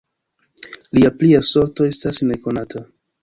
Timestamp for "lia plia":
0.97-1.43